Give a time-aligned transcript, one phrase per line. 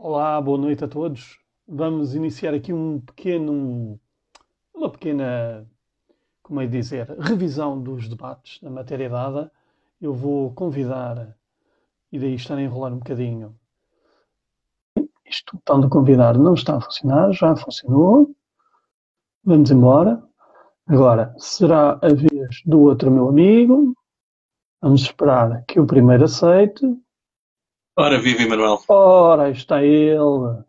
[0.00, 1.40] Olá, boa noite a todos.
[1.66, 3.98] Vamos iniciar aqui um pequeno,
[4.72, 5.68] uma pequena,
[6.40, 9.50] como é dizer, revisão dos debates na matéria dada.
[10.00, 11.36] Eu vou convidar,
[12.12, 13.58] e daí estar a enrolar um bocadinho.
[15.26, 18.32] Isto, botão de convidar não está a funcionar, já funcionou.
[19.42, 20.22] Vamos embora.
[20.86, 23.92] Agora, será a vez do outro meu amigo.
[24.80, 26.86] Vamos esperar que o primeiro aceite.
[28.00, 28.80] Ora, viva Emanuel.
[28.86, 30.62] Ora, está ele.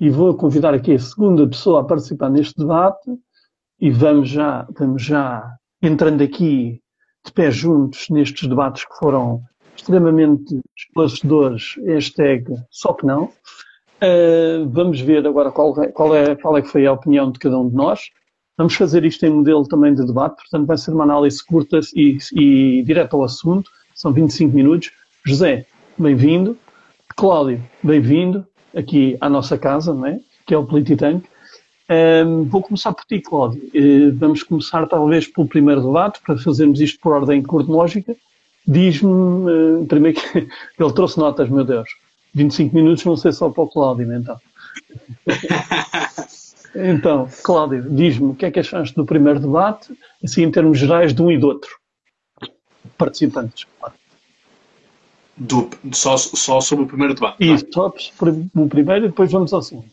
[0.00, 3.08] E vou convidar aqui a segunda pessoa a participar neste debate.
[3.80, 5.48] E vamos já, vamos já
[5.80, 6.80] entrando aqui
[7.24, 9.40] de pé juntos nestes debates que foram
[9.76, 11.76] extremamente esclarecedores.
[11.86, 13.26] Hashtag só que não.
[14.02, 17.60] Uh, vamos ver agora qual, qual, é, qual é que foi a opinião de cada
[17.60, 18.10] um de nós.
[18.58, 22.18] Vamos fazer isto em modelo também de debate, portanto vai ser uma análise curta e,
[22.32, 24.90] e direto ao assunto, são 25 minutos.
[25.24, 25.64] José,
[25.96, 26.58] bem-vindo.
[27.16, 30.20] Cláudio, bem-vindo aqui à nossa casa, não é?
[30.46, 31.26] que é o Polititank.
[31.90, 33.62] Um, vou começar por ti, Cláudio.
[33.74, 38.16] Uh, vamos começar talvez pelo primeiro debate, para fazermos isto por ordem cronológica.
[38.66, 40.38] Diz-me, uh, primeiro que
[40.78, 41.88] ele trouxe notas, meu Deus.
[42.34, 44.38] 25 minutos vão ser só para o Cláudio, então.
[46.74, 49.92] então, Cláudio, diz-me o que é que achaste do primeiro debate,
[50.24, 51.70] assim em termos gerais de um e do outro.
[52.96, 54.01] Participantes, claro.
[55.44, 57.36] Do, só, só sobre o primeiro debate?
[57.40, 59.90] Isso, só o primeiro e depois vamos ao segundo.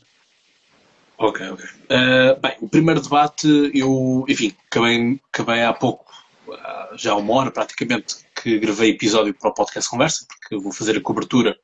[1.17, 1.66] Ok, ok.
[1.66, 6.05] Uh, bem, o primeiro debate, eu, enfim, acabei, acabei há pouco,
[6.95, 10.95] já há uma hora praticamente, que gravei episódio para o podcast Conversa, porque vou fazer
[10.97, 11.58] a cobertura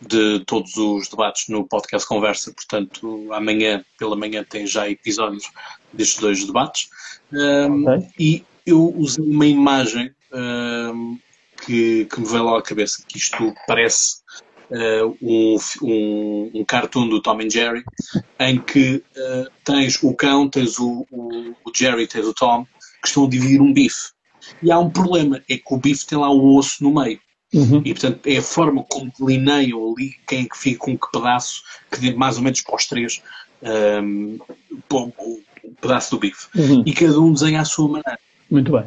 [0.00, 5.50] de todos os debates no podcast Conversa, portanto, amanhã, pela manhã, tem já episódios
[5.92, 6.88] destes dois debates.
[7.32, 8.08] Um, okay.
[8.18, 11.18] E eu usei uma imagem um,
[11.64, 14.16] que, que, me veio logo à cabeça, que isto parece
[14.70, 17.84] uh, um, um, um, cartoon do Tom and Jerry,
[18.38, 22.66] em que uh, tens o cão, tens o, o, o Jerry, tens o Tom,
[23.02, 24.10] que estão a dividir um bife.
[24.62, 27.20] E há um problema, é que o bife tem lá o osso no meio.
[27.52, 27.82] Uhum.
[27.84, 31.62] E, portanto, é a forma como delineiam ali quem é que fica com que pedaço,
[31.90, 33.22] que dê mais ou menos para os três
[34.02, 34.38] um,
[34.92, 35.42] o,
[35.80, 36.46] pedaço do bife.
[36.56, 36.82] Uhum.
[36.86, 38.18] E cada um desenha à sua maneira.
[38.50, 38.84] Muito bem.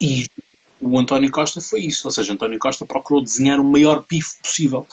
[0.00, 0.26] E
[0.80, 4.86] o António Costa foi isso, ou seja, António Costa procurou desenhar o maior bife possível,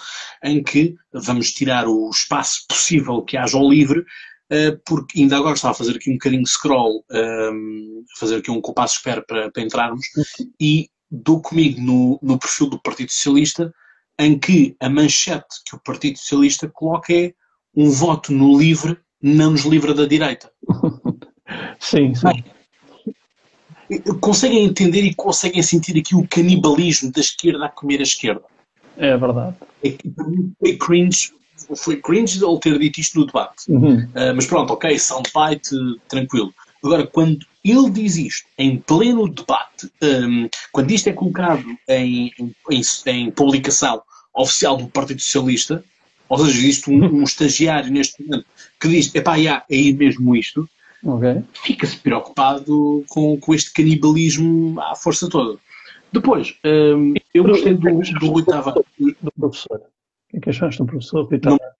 [0.44, 5.56] em que vamos tirar o espaço possível que haja ao livre, uh, porque ainda agora
[5.56, 9.22] estava a fazer aqui um bocadinho de scroll, um, fazer aqui um compasso de espera
[9.22, 10.06] para, para entrarmos,
[10.60, 13.74] e dou comigo no, no perfil do Partido Socialista,
[14.20, 17.34] em que a manchete que o Partido Socialista coloca é
[17.76, 20.52] um voto no livre não nos livra da direita.
[21.80, 22.44] sim, sim.
[24.22, 28.44] Conseguem entender e conseguem sentir aqui o canibalismo da esquerda a comer a esquerda.
[28.98, 29.56] É verdade.
[29.84, 29.96] É,
[30.60, 31.32] foi cringe,
[31.76, 33.70] foi cringe ele ter dito isto no debate.
[33.70, 34.00] Uhum.
[34.00, 35.76] Uh, mas pronto, ok, soundbite,
[36.08, 36.54] tranquilo.
[36.84, 42.32] Agora, quando ele diz isto em pleno debate, um, quando isto é colocado em,
[42.70, 44.02] em, em, publicação
[44.36, 45.84] oficial do Partido Socialista,
[46.28, 48.46] ou seja, existe um, um estagiário neste momento
[48.80, 50.70] que diz, epá, yeah, é aí mesmo isto,
[51.04, 51.44] okay.
[51.54, 55.60] fica-se preocupado com, com este canibalismo à força toda.
[56.12, 58.84] Depois, um, eu gostei do, do Rui Tavares.
[59.00, 59.78] Do professor.
[59.78, 61.74] O que é que achaste do professor Rui Tavares?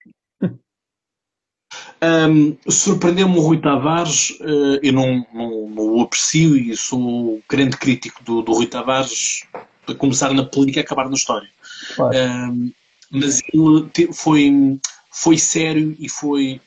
[2.02, 7.76] Um, Surpreendeu-me o Rui Tavares, uh, eu não, não, não, o aprecio e sou grande
[7.76, 9.44] crítico do, do Rui Tavares,
[9.86, 11.48] a começar na política e acabar na história.
[11.94, 12.16] Claro.
[12.16, 12.72] Um,
[13.10, 14.78] mas ele te, foi,
[15.10, 16.60] foi sério e foi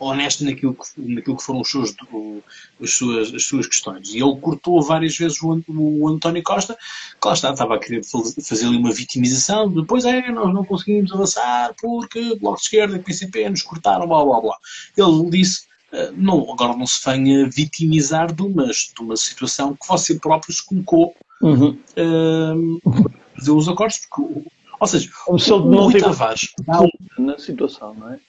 [0.00, 2.42] honesto naquilo que, naquilo que foram os seus, o,
[2.82, 4.08] as, suas, as suas questões.
[4.14, 6.76] E ele cortou várias vezes o, o António Costa,
[7.20, 11.12] que lá está, estava a querer fazer ali uma vitimização, depois é, nós não conseguimos
[11.12, 14.56] avançar porque Bloco de Esquerda e PCP nos cortaram, blá blá blá.
[14.96, 19.86] Ele disse, eh, não, agora não se venha vitimizar de uma, de uma situação que
[19.86, 21.76] você próprio se colocou uhum.
[21.96, 26.52] uh, fazer os acordos, porque, ou seja, Como se ele não Tavares
[27.18, 28.20] na situação, não é?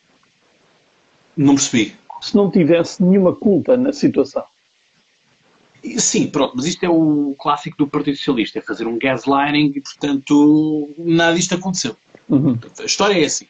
[1.36, 1.96] Não percebi.
[2.22, 4.44] Se não tivesse nenhuma culpa na situação.
[5.98, 9.82] Sim, pronto, mas isto é o clássico do Partido Socialista, é fazer um gaslighting e,
[9.82, 11.98] portanto, nada disto aconteceu.
[12.30, 12.58] Uhum.
[12.80, 13.48] A história é assim.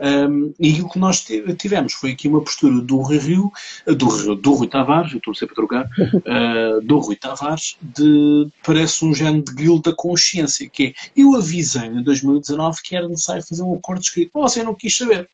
[0.00, 1.26] Um, e o que nós
[1.58, 3.52] tivemos foi aqui uma postura do Rui Rio,
[3.86, 9.04] do, do Rui Tavares, eu estou sempre a trocar, uh, do Rui Tavares, de, parece
[9.04, 13.44] um género de grilo da consciência, que é, eu avisei em 2019 que era necessário
[13.44, 15.28] fazer um acordo escrito, você não quis saber.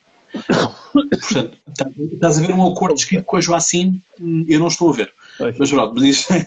[0.93, 4.03] Portanto, tá, estás a ver um acordo escrito com a Joacine,
[4.49, 5.13] eu não estou a ver.
[5.59, 6.47] Mas pronto, mas isso é,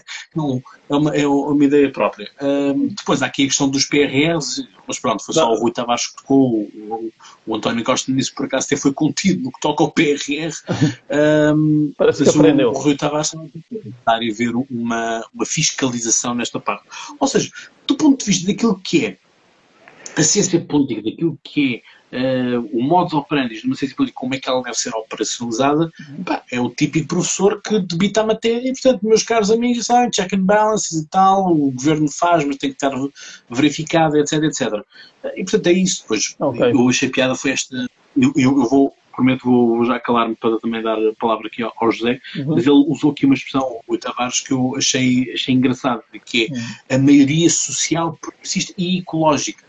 [0.88, 2.30] é, uma, é uma ideia própria.
[2.40, 6.06] Um, depois há aqui a questão dos PRRs, mas pronto, foi só o Rui Tavares
[6.06, 7.12] que tocou, o,
[7.46, 10.52] o António Costa nisso por acaso até foi contido no que toca ao PRR.
[11.54, 12.70] Um, Parece que aprendeu.
[12.70, 13.34] O, o Rui Tavares
[13.74, 16.84] está a ver uma, uma fiscalização nesta parte.
[17.20, 17.50] Ou seja,
[17.86, 19.18] do ponto de vista daquilo que é
[20.18, 24.34] a ciência política, daquilo que é uh, o modus operandi de uma ciência política, como
[24.34, 26.24] é que ela deve ser operacionalizada, uhum.
[26.24, 30.10] pá, é o típico professor que debita a matéria e, portanto, meus caros amigos, sabem,
[30.10, 32.92] check and balances e tal, o governo faz, mas tem que estar
[33.50, 34.84] verificado, etc, etc.
[35.36, 36.02] E, portanto, é isso.
[36.02, 36.72] Depois, okay.
[36.72, 37.76] eu achei piada, foi esta...
[38.16, 41.90] Eu, eu, eu vou prometo vou já calar-me para também dar a palavra aqui ao,
[41.90, 42.54] José, uhum.
[42.54, 46.54] mas ele usou aqui uma expressão, o Tavares, que eu achei, achei engraçado, que é
[46.54, 46.96] uhum.
[46.96, 49.67] a maioria social progressista e ecológica.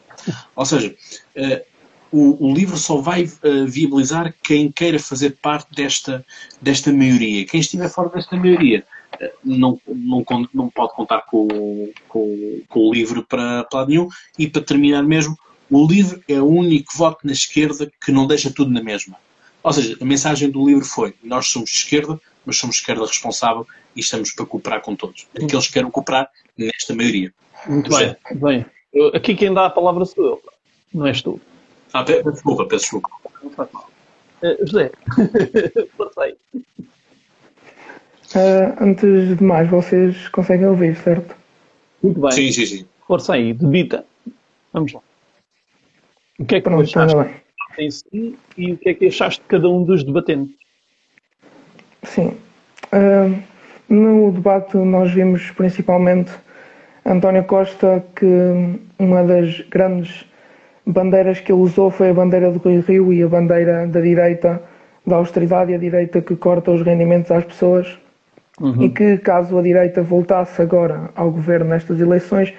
[0.55, 0.95] Ou seja,
[1.35, 1.65] uh,
[2.11, 6.25] o, o, livro só vai uh, viabilizar quem queira fazer parte desta,
[6.61, 7.45] desta maioria.
[7.45, 8.83] Quem estiver fora desta maioria
[9.21, 10.23] uh, não, não,
[10.53, 14.07] não pode contar com, com, com o livro para, para lado nenhum.
[14.37, 15.37] E para terminar mesmo,
[15.69, 19.15] o livro é o único voto na esquerda que não deixa tudo na mesma.
[19.61, 23.67] Ou seja, a mensagem do livro foi: nós somos de esquerda, mas somos esquerda responsável
[23.95, 25.27] e estamos para cooperar com todos.
[25.35, 27.33] Aqueles que querem cooperar nesta maioria.
[27.67, 28.65] Muito bem, bem.
[29.13, 30.41] Aqui quem dá a palavra sou eu,
[30.93, 31.39] não és tu.
[31.93, 33.09] Ah, peço desculpa, peço desculpa.
[33.43, 33.89] Não faz mal.
[34.41, 34.91] Uh, José,
[35.97, 36.37] passei.
[38.35, 41.35] Uh, antes de mais, vocês conseguem ouvir, certo?
[42.01, 42.31] Muito bem.
[42.31, 42.87] Sim, sim, sim.
[43.07, 44.05] Força aí, debita.
[44.71, 45.01] Vamos lá.
[46.39, 47.41] O que é que Pronto, achaste
[47.77, 50.55] em si e o que é que achaste de cada um dos debatentes?
[52.03, 52.37] Sim.
[52.93, 53.43] Uh,
[53.89, 56.31] no debate nós vimos principalmente
[57.05, 58.25] António Costa que
[58.97, 60.25] uma das grandes
[60.85, 64.61] bandeiras que ele usou foi a bandeira do Rio Rio e a bandeira da direita
[65.05, 67.97] da austeridade e a direita que corta os rendimentos às pessoas
[68.59, 68.83] uhum.
[68.83, 72.53] e que caso a direita voltasse agora ao governo nestas eleições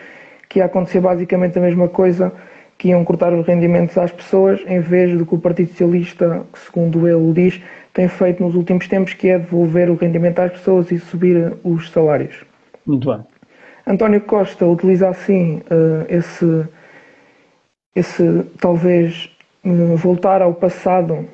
[0.48, 2.32] que ia acontecer basicamente a mesma coisa
[2.76, 6.58] que iam cortar os rendimentos às pessoas em vez do que o Partido Socialista, que
[6.58, 7.60] segundo ele diz,
[7.92, 11.90] tem feito nos últimos tempos, que é devolver o rendimento às pessoas e subir os
[11.90, 12.42] salários.
[12.86, 13.22] Muito bem.
[13.90, 16.64] António Costa utiliza assim uh, esse,
[17.94, 19.28] esse, talvez,
[19.64, 21.28] uh, voltar ao passado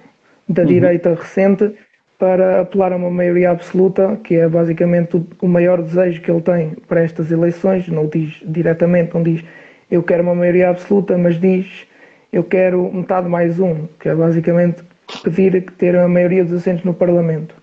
[0.48, 0.68] da uhum.
[0.68, 1.74] direita recente
[2.18, 6.40] para apelar a uma maioria absoluta, que é basicamente o, o, maior desejo que ele
[6.40, 7.88] tem para estas eleições.
[7.88, 9.44] Não diz diretamente, não diz
[9.90, 11.86] eu quero uma maioria absoluta, mas diz
[12.32, 14.82] eu quero metade mais um, que é basicamente
[15.22, 17.54] pedir ter a maioria dos assentos no Parlamento.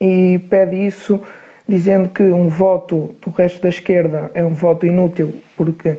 [0.00, 1.20] E pede isso
[1.68, 5.98] dizendo que um voto do resto da esquerda é um voto inútil porque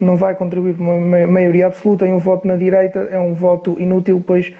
[0.00, 3.76] não vai contribuir para uma maioria absoluta e um voto na direita é um voto
[3.80, 4.52] inútil, pois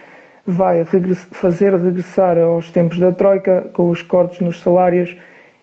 [0.47, 5.17] vai fazer regressar aos tempos da Troika com os cortes nos salários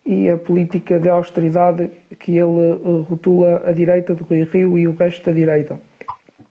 [0.05, 1.89] e a política de austeridade
[2.19, 5.79] que ele eh, rotula a direita do Rio Rio e o resto da direita.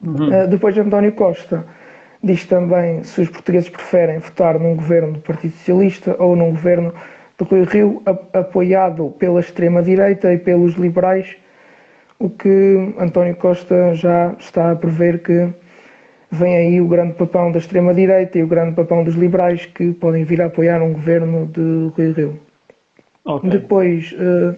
[0.02, 0.28] Uhum.
[0.28, 1.64] Uh, depois António Costa
[2.22, 6.92] diz também se os portugueses preferem votar num governo do Partido Socialista ou num governo
[7.44, 8.02] do Rio
[8.32, 11.36] apoiado pela extrema-direita e pelos liberais,
[12.18, 15.48] o que António Costa já está a prever que
[16.30, 20.24] vem aí o grande papão da extrema-direita e o grande papão dos liberais que podem
[20.24, 22.40] vir a apoiar um governo de Rio Rio.
[23.24, 23.50] Okay.
[23.50, 24.54] Depois, eh,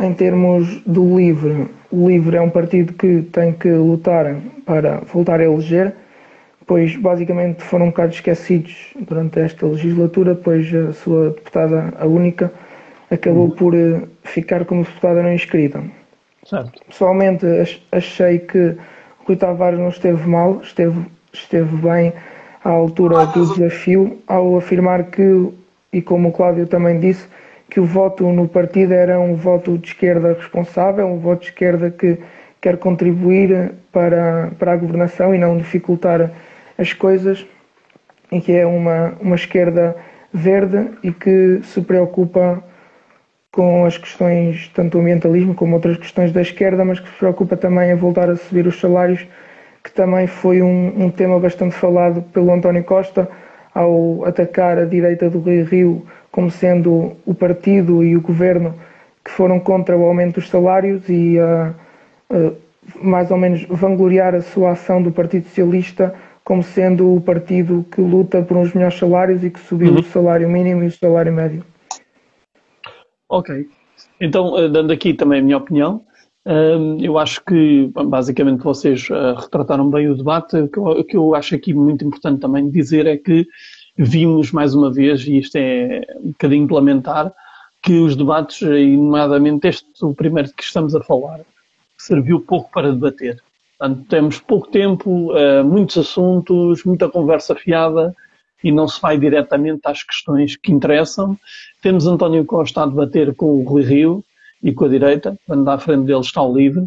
[0.00, 5.40] em termos do LIVRE, o LIVRE é um partido que tem que lutar para voltar
[5.40, 5.94] a eleger
[6.70, 12.52] pois basicamente foram um bocado esquecidos durante esta legislatura, pois a sua deputada, a única,
[13.10, 13.50] acabou uhum.
[13.50, 15.82] por eh, ficar como deputada não inscrita.
[16.44, 16.80] Certo.
[16.86, 17.44] Pessoalmente
[17.90, 18.76] achei que
[19.26, 22.12] Rui Tavares não esteve mal, esteve, esteve bem
[22.62, 25.48] à altura do desafio ao afirmar que,
[25.92, 27.26] e como o Cláudio também disse,
[27.68, 31.90] que o voto no partido era um voto de esquerda responsável, um voto de esquerda
[31.90, 32.16] que
[32.60, 36.30] quer contribuir para, para a governação e não dificultar
[36.80, 37.46] as coisas
[38.32, 39.94] e que é uma, uma esquerda
[40.32, 42.62] verde e que se preocupa
[43.52, 47.56] com as questões, tanto do ambientalismo como outras questões da esquerda, mas que se preocupa
[47.56, 49.26] também em voltar a subir os salários,
[49.82, 53.28] que também foi um, um tema bastante falado pelo António Costa
[53.74, 58.74] ao atacar a direita do Rio Rio como sendo o partido e o governo
[59.24, 61.74] que foram contra o aumento dos salários e a,
[62.30, 62.52] a
[63.02, 66.14] mais ou menos vangloriar a sua ação do Partido Socialista
[66.50, 70.00] como sendo o partido que luta por uns melhores salários e que subiu uhum.
[70.00, 71.64] o salário mínimo e o salário médio.
[73.28, 73.68] Ok.
[74.20, 76.04] Então, eh, dando aqui também a minha opinião,
[77.00, 80.56] Eu acho que, basicamente, vocês uh, retrataram bem o debate.
[80.76, 83.46] O que eu acho aqui muito importante também dizer é que
[83.96, 87.32] vimos mais uma vez, e isto é um bocadinho implementar,
[87.80, 91.42] que os debates, e nomeadamente este, o primeiro que estamos a falar,
[91.96, 93.40] serviu pouco para debater.
[93.80, 98.14] Portanto, temos pouco tempo, uh, muitos assuntos, muita conversa fiada
[98.62, 101.34] e não se vai diretamente às questões que interessam.
[101.80, 104.22] Temos António Costa a debater com o Rui Rio
[104.62, 106.82] e com a direita, quando à frente dele está o livre.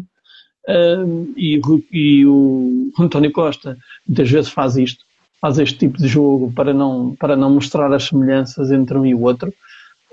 [0.68, 5.04] Uh, e, o António Costa muitas vezes faz isto,
[5.40, 9.16] faz este tipo de jogo para não, para não mostrar as semelhanças entre um e
[9.16, 9.52] o outro.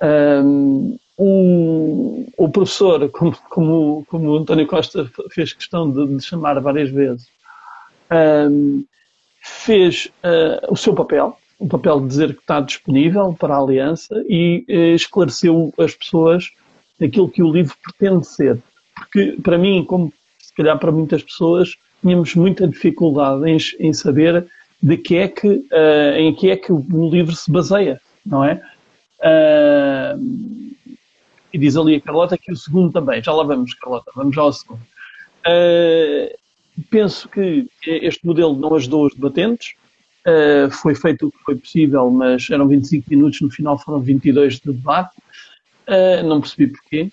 [0.01, 6.59] Um, o, o professor, como, como, como o António Costa fez questão de, de chamar
[6.59, 7.27] várias vezes,
[8.49, 8.83] um,
[9.39, 14.15] fez uh, o seu papel, o papel de dizer que está disponível para a aliança
[14.27, 16.49] e uh, esclareceu as pessoas
[16.99, 18.57] aquilo que o livro pretende ser.
[18.95, 24.47] Porque, para mim, como se calhar para muitas pessoas, tínhamos muita dificuldade em, em saber
[24.81, 28.59] de que é que, uh, em que é que o livro se baseia, não é?
[29.19, 30.71] Uh,
[31.53, 33.23] e diz ali a Carlota que o segundo também.
[33.23, 34.81] Já lá vamos, Carlota, vamos ao segundo.
[35.45, 36.33] Uh,
[36.89, 39.73] penso que este modelo não ajudou os debatentes.
[40.25, 44.59] Uh, foi feito o que foi possível, mas eram 25 minutos, no final foram 22
[44.59, 45.17] de debate.
[45.87, 47.09] Uh, não percebi porquê.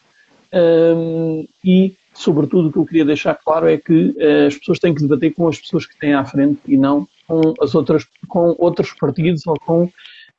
[1.64, 4.14] e, sobretudo, o que eu queria deixar claro é que
[4.46, 7.54] as pessoas têm que debater com as pessoas que têm à frente e não com,
[7.60, 9.90] as outras, com outros partidos ou com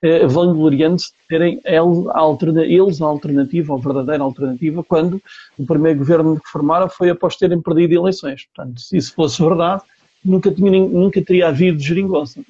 [0.01, 5.21] eh, vangloriando-se de terem eles a alternativa, a verdadeira alternativa, quando
[5.57, 8.45] o primeiro governo que formaram foi após terem perdido eleições.
[8.55, 9.83] Portanto, se isso fosse verdade,
[10.23, 12.41] nunca, tinha, nunca teria havido geringonça,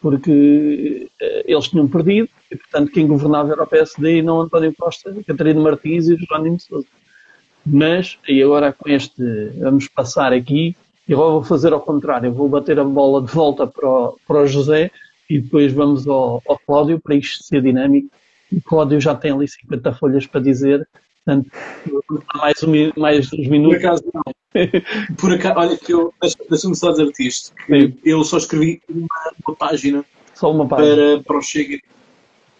[0.00, 4.74] porque eh, eles tinham perdido e, portanto, quem governava era o PSD e não António
[4.78, 6.86] Costa, Catarina Martins e Jerónimo Sousa.
[7.66, 9.22] Mas, e agora com este,
[9.58, 10.74] vamos passar aqui,
[11.06, 14.46] e vou fazer ao contrário, vou bater a bola de volta para o, para o
[14.46, 14.90] José,
[15.28, 18.08] e depois vamos ao, ao Cláudio para isto ser dinâmico.
[18.52, 20.88] O Cláudio já tem ali 50 folhas para dizer,
[21.24, 21.50] portanto,
[22.34, 23.78] mais, um, mais uns minutos.
[23.78, 24.22] Por acaso não.
[25.18, 26.12] Por acaso, olha que eu,
[26.48, 27.52] deixa-me só dizer isto,
[28.04, 29.06] eu só escrevi uma,
[29.46, 30.04] uma, página.
[30.34, 30.96] Só uma página.
[30.96, 31.78] Para, para o Chega.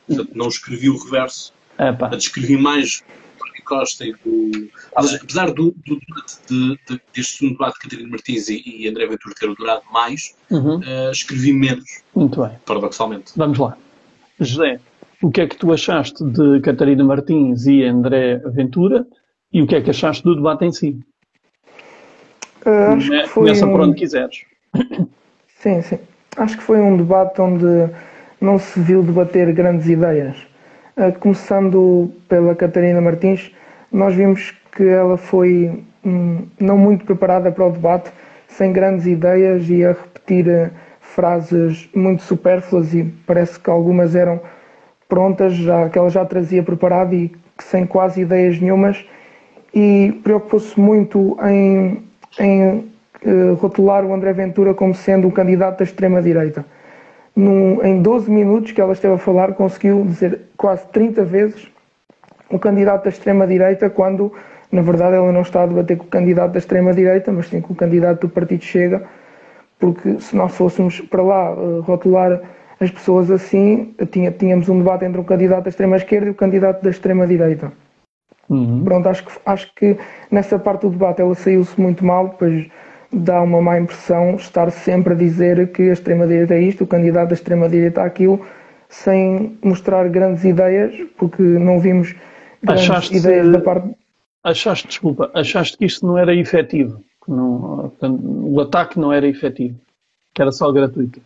[0.07, 1.53] Portanto, não escrevi o reverso.
[1.79, 2.15] Epa.
[2.15, 3.03] Escrevi mais
[3.63, 4.69] Costa e do.
[4.95, 5.99] apesar do, do
[6.49, 10.35] de, de, deste segundo debate de Catarina Martins e, e André Ventura ter durado mais,
[10.51, 10.79] uhum.
[10.79, 12.03] uh, escrevi menos.
[12.15, 12.53] Muito bem.
[12.65, 13.33] Paradoxalmente.
[13.37, 13.77] Vamos lá.
[14.41, 14.81] José,
[15.23, 19.07] o que é que tu achaste de Catarina Martins e André Ventura
[19.53, 21.01] e o que é que achaste do debate em si?
[22.65, 23.71] Uh, acho que foi Começa um...
[23.71, 24.45] por onde quiseres.
[25.61, 25.99] Sim, sim.
[26.37, 27.67] Acho que foi um debate onde
[28.41, 30.37] não se viu debater grandes ideias.
[30.99, 33.53] Uh, começando pela Catarina Martins,
[33.93, 38.11] nós vimos que ela foi hum, não muito preparada para o debate,
[38.49, 44.41] sem grandes ideias e a repetir uh, frases muito supérfluas e parece que algumas eram
[45.09, 49.07] prontas, já, que ela já trazia preparado e sem quase ideias nenhumas
[49.73, 52.03] e preocupou-se muito em,
[52.41, 52.91] em
[53.25, 56.67] uh, rotular o André Ventura como sendo o candidato da extrema-direita.
[57.39, 61.69] Em 12 minutos que ela esteve a falar, conseguiu dizer quase 30 vezes
[62.51, 64.33] o candidato da extrema-direita, quando
[64.73, 67.73] na verdade ela não está a debater com o candidato da extrema-direita, mas sim com
[67.73, 69.05] o candidato do Partido Chega,
[69.79, 72.41] porque se nós fôssemos para lá uh, rotular
[72.81, 76.83] as pessoas assim, tinha, tínhamos um debate entre o candidato da extrema-esquerda e o candidato
[76.83, 77.73] da extrema-direita.
[78.49, 78.83] Uhum.
[78.83, 79.97] Pronto, acho que, acho que
[80.29, 82.69] nessa parte do debate ela saiu-se muito mal, depois
[83.13, 87.29] dá uma má impressão estar sempre a dizer que a extrema-direita é isto, o candidato
[87.29, 88.47] da extrema-direita é aquilo,
[88.89, 92.15] sem mostrar grandes ideias, porque não vimos
[92.63, 93.89] grandes achaste, ideias da parte.
[94.45, 99.79] Achaste, desculpa, achaste que isto não era efetivo, que não, o ataque não era efetivo,
[100.35, 101.21] que era só gratuito?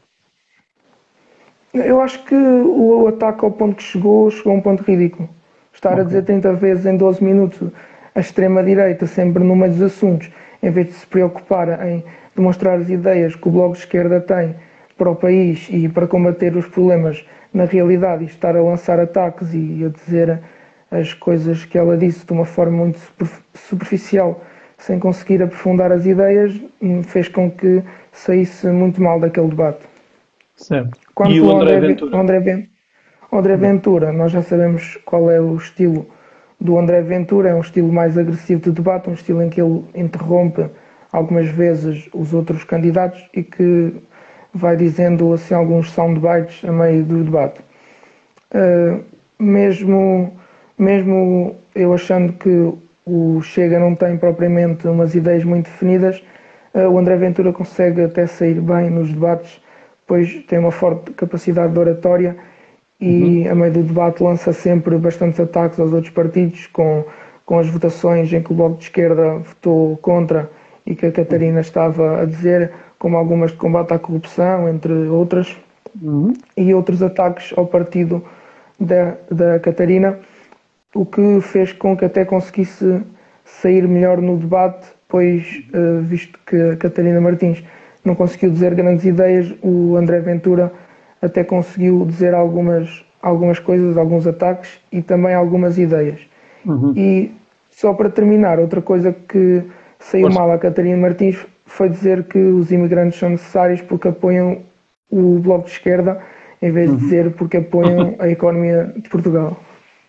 [1.74, 5.28] Eu acho que o ataque ao ponto que chegou, chegou a um ponto ridículo.
[5.72, 6.02] Estar okay.
[6.02, 7.70] a dizer 30 vezes em 12 minutos
[8.14, 10.30] a extrema-direita, sempre no meio dos assuntos,
[10.62, 12.04] em vez de se preocupar em
[12.34, 14.54] demonstrar as ideias que o Bloco de Esquerda tem
[14.96, 19.52] para o país e para combater os problemas na realidade e estar a lançar ataques
[19.52, 20.40] e a dizer
[20.90, 23.00] as coisas que ela disse de uma forma muito
[23.54, 24.42] superficial,
[24.78, 26.60] sem conseguir aprofundar as ideias,
[27.04, 29.80] fez com que saísse muito mal daquele debate.
[30.56, 30.98] Certo.
[31.14, 32.16] Quanto e o André, André Ventura?
[32.18, 32.68] André,
[33.32, 36.06] André Ventura, nós já sabemos qual é o estilo
[36.62, 39.84] do André Ventura, é um estilo mais agressivo de debate, um estilo em que ele
[39.94, 40.66] interrompe
[41.12, 43.92] algumas vezes os outros candidatos e que
[44.54, 47.60] vai dizendo assim alguns soundbites a meio do debate.
[48.54, 49.02] Uh,
[49.38, 50.32] mesmo,
[50.78, 52.72] mesmo eu achando que
[53.04, 56.22] o Chega não tem propriamente umas ideias muito definidas,
[56.74, 59.60] uh, o André Ventura consegue até sair bem nos debates,
[60.06, 62.36] pois tem uma forte capacidade de oratória
[63.02, 63.50] e, uhum.
[63.50, 67.04] a meio do debate, lança sempre bastantes ataques aos outros partidos, com,
[67.44, 70.48] com as votações em que o Bloco de Esquerda votou contra
[70.86, 75.56] e que a Catarina estava a dizer, como algumas de combate à corrupção, entre outras,
[76.00, 76.32] uhum.
[76.56, 78.24] e outros ataques ao partido
[78.78, 80.16] da, da Catarina,
[80.94, 83.02] o que fez com que até conseguisse
[83.44, 87.64] sair melhor no debate, pois, uh, visto que a Catarina Martins
[88.04, 90.72] não conseguiu dizer grandes ideias, o André Ventura
[91.22, 96.20] até conseguiu dizer algumas, algumas coisas, alguns ataques e também algumas ideias.
[96.66, 96.92] Uhum.
[96.96, 97.30] E
[97.70, 99.62] só para terminar, outra coisa que
[100.00, 100.38] saiu Poxa.
[100.38, 104.58] mal a Catarina Martins foi dizer que os imigrantes são necessários porque apoiam
[105.10, 106.20] o Bloco de Esquerda,
[106.60, 107.02] em vez de uhum.
[107.02, 109.56] dizer porque apoiam a economia de Portugal.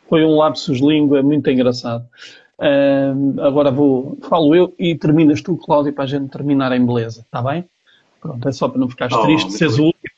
[0.10, 2.05] Foi um lapsus língua muito engraçado.
[2.60, 7.22] Uh, agora vou, falo eu e terminas tu, Cláudio, para a gente terminar em beleza,
[7.22, 7.65] está bem?
[8.22, 10.12] Pronto, é só para não ficares oh, triste, seres o último.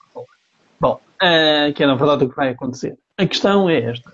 [1.16, 2.98] Uh, que é na verdade o que vai acontecer.
[3.18, 4.14] A questão é esta.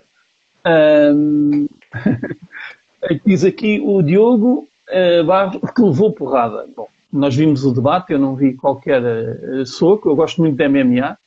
[0.64, 1.68] Uh,
[3.26, 6.66] diz aqui o Diogo uh, Barros que levou porrada.
[6.76, 10.68] Bom, nós vimos o debate, eu não vi qualquer uh, soco, eu gosto muito de
[10.68, 11.18] MMA,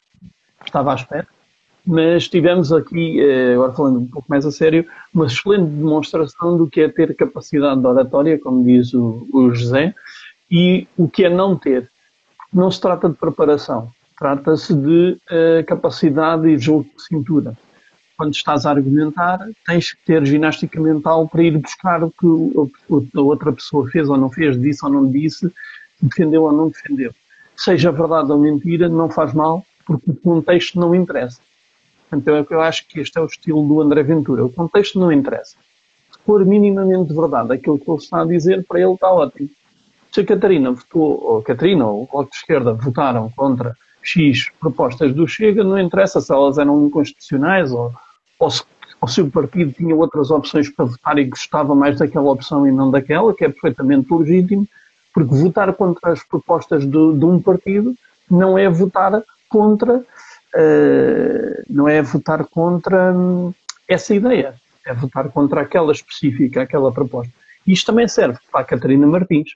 [0.65, 1.27] estava à espera,
[1.86, 3.20] mas tivemos aqui,
[3.53, 7.79] agora falando um pouco mais a sério, uma excelente demonstração do que é ter capacidade
[7.79, 9.94] de oratória, como diz o, o José,
[10.50, 11.88] e o que é não ter.
[12.51, 17.55] Não se trata de preparação, trata-se de uh, capacidade e jogo de cintura
[18.17, 23.22] quando estás a argumentar, tens que ter ginástica mental para ir buscar o que a
[23.22, 25.51] outra pessoa fez ou não fez, disse ou não disse,
[26.01, 27.12] defendeu ou não defendeu.
[27.55, 31.41] Seja verdade ou mentira, não faz mal, porque o contexto não interessa.
[32.12, 34.45] Então eu acho que este é o estilo do André Ventura.
[34.45, 35.57] O contexto não interessa.
[36.12, 39.50] Se for minimamente verdade aquilo que ele está a dizer, para ele está ótimo.
[40.12, 44.50] Se a Catarina votou, ou a Catarina ou o Bloco de Esquerda votaram contra X
[44.59, 47.91] propostas do Chega, não interessa se elas eram inconstitucionais ou,
[48.39, 48.50] ou,
[49.07, 52.91] se, o partido tinha outras opções para votar e gostava mais daquela opção e não
[52.91, 54.67] daquela, que é perfeitamente legítimo,
[55.13, 57.95] porque votar contra as propostas de, de um partido
[58.29, 63.53] não é votar contra, uh, não é votar contra hum,
[63.87, 67.31] essa ideia, é votar contra aquela específica, aquela proposta.
[67.65, 69.51] Isto também serve para a Catarina Martins,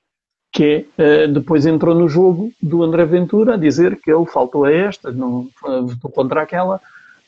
[0.52, 4.72] que é, depois entrou no jogo do André Ventura a dizer que ele faltou a
[4.72, 6.82] esta, não votou contra aquela.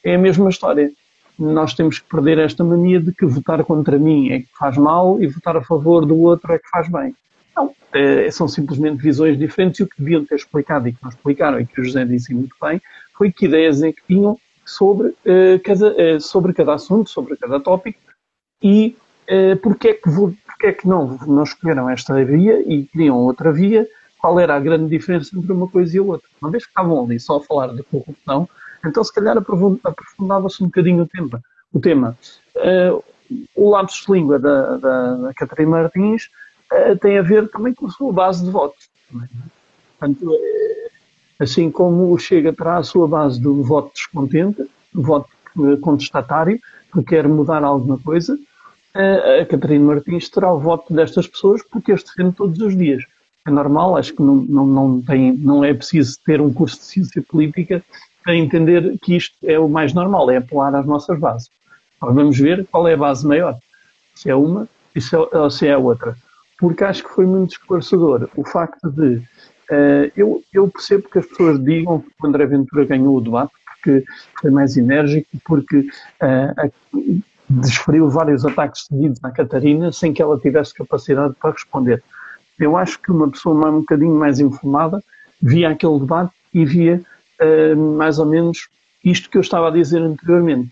[0.03, 0.91] É a mesma história.
[1.38, 5.21] Nós temos que perder esta mania de que votar contra mim é que faz mal
[5.21, 7.15] e votar a favor do outro é que faz bem.
[7.55, 11.10] Não, é, são simplesmente visões diferentes e o que deviam ter explicado e que não
[11.10, 12.81] explicaram e que o José disse muito bem
[13.21, 17.60] foi que ideias é que tinham sobre, eh, cada, eh, sobre cada assunto, sobre cada
[17.60, 17.99] tópico
[18.63, 18.95] e
[19.27, 20.10] eh, porque é que
[20.62, 23.88] porque é que não, não escolheram esta via e queriam outra via?
[24.19, 26.30] Qual era a grande diferença entre uma coisa e a outra?
[26.39, 28.47] Uma vez que estavam ali só a falar de corrupção,
[28.86, 31.41] então se calhar aprofundava-se um bocadinho o tema.
[31.74, 32.15] O tema.
[32.56, 33.04] Uh,
[33.56, 36.30] o lapsus de língua da, da, da Catarina Martins
[36.71, 38.88] uh, tem a ver também com a sua base de votos.
[39.15, 39.28] É?
[39.97, 40.91] Portanto, uh,
[41.39, 45.28] assim como o Chega terá a sua base do voto descontente, do voto
[45.82, 46.60] contestatário,
[46.93, 48.38] que quer mudar alguma coisa,
[48.93, 53.04] a Catarina Martins terá o voto destas pessoas porque as defende todos os dias.
[53.47, 56.84] É normal, acho que não, não, não, tem, não é preciso ter um curso de
[56.84, 57.84] ciência política
[58.23, 61.49] para entender que isto é o mais normal, é apelar às nossas bases.
[61.99, 63.58] Agora vamos ver qual é a base maior,
[64.13, 64.67] se é uma
[65.34, 66.15] ou se é a outra.
[66.60, 69.23] Porque acho que foi muito esclarecedor o facto de.
[69.71, 73.54] Uh, eu, eu percebo que as pessoas digam que o André Ventura ganhou o debate
[73.82, 74.04] porque
[74.39, 76.71] foi mais enérgico, porque uh,
[77.59, 82.01] desferiu vários ataques seguidos à Catarina sem que ela tivesse capacidade para responder.
[82.59, 85.03] Eu acho que uma pessoa um bocadinho mais informada
[85.41, 87.01] via aquele debate e via
[87.41, 88.69] uh, mais ou menos
[89.03, 90.71] isto que eu estava a dizer anteriormente.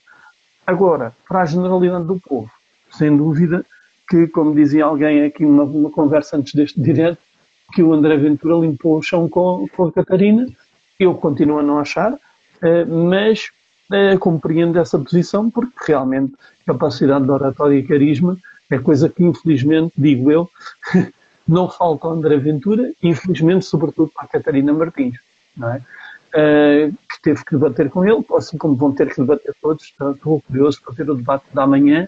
[0.65, 2.51] Agora, para a generalidade do povo,
[2.91, 3.65] sem dúvida
[4.07, 7.17] que, como dizia alguém aqui numa, numa conversa antes deste direto,
[7.73, 10.47] que o André Ventura limpou o chão com, com a Catarina,
[10.99, 13.49] eu continuo a não achar, uh, mas
[13.91, 16.33] uh, compreendo essa posição porque realmente
[16.65, 18.37] capacidade de oratória e carisma
[18.69, 20.49] é coisa que, infelizmente, digo eu,
[21.47, 25.15] não falta ao André Ventura, infelizmente, sobretudo para a Catarina Martins,
[25.57, 25.81] não é?
[26.29, 29.85] Uh, que teve que debater com ele, assim como vão ter que debater todos.
[29.85, 32.07] Estou curioso para ver o debate da manhã.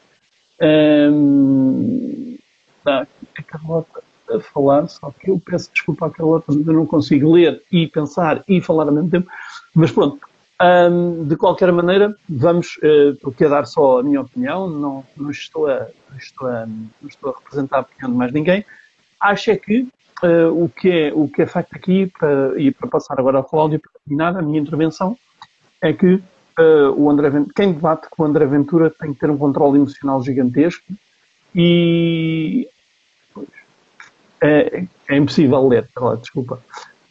[0.61, 2.37] Um,
[2.83, 6.85] tá, a Carlota a falar, só que eu peço desculpa à Carlota, mas eu não
[6.85, 9.29] consigo ler e pensar e falar ao mesmo tempo.
[9.73, 10.19] Mas pronto,
[10.61, 15.31] Um, de qualquer maneira, vamos, uh, porque a dar só a minha opinião, não, não,
[15.31, 18.63] estou, a, não, estou, a, não estou a representar a opinião de mais ninguém.
[19.19, 19.87] Acho é que
[20.23, 23.43] uh, o, que é, o que é facto aqui, para, e para passar agora ao
[23.43, 25.17] Cláudio, para terminar a minha intervenção,
[25.81, 29.37] é que uh, o André, quem debate com o André Ventura tem que ter um
[29.37, 30.85] controle emocional gigantesco
[31.55, 32.67] e
[34.39, 35.87] é, é impossível ler,
[36.19, 36.61] desculpa.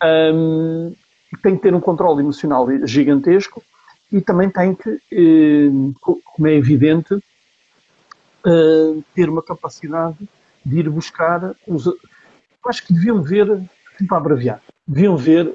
[0.03, 0.95] Um,
[1.38, 3.62] tem que ter um controle emocional gigantesco
[4.12, 7.14] e também tem que, eh, como é evidente,
[8.45, 10.29] eh, ter uma capacidade
[10.64, 11.88] de ir buscar os.
[12.66, 13.62] Acho que deviam ver,
[14.09, 15.55] para abreviar, deviam ver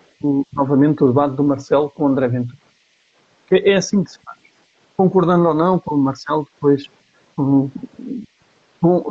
[0.53, 2.57] novamente o debate do Marcelo com o André Ventura.
[3.51, 4.39] É assim que se faz.
[4.97, 6.89] Concordando ou não com o Marcelo, depois,